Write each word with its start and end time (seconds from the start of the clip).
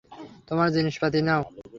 তোমার 0.47 0.67
জিনিসপাতি 0.75 1.19
নাও? 1.27 1.41